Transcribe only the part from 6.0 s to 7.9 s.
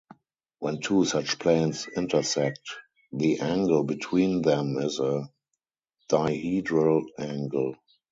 dihedral angle.